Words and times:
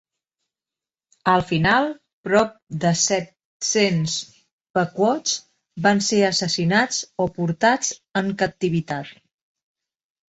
Al 1.33 1.43
final, 1.49 1.89
prop 2.27 2.55
de 2.85 2.93
set-cents 3.01 4.15
pequots 4.79 5.37
van 5.89 6.01
ser 6.09 6.23
assassinats 6.31 7.03
o 7.27 7.29
portats 7.39 7.93
en 8.23 8.37
captivitat. 8.43 9.17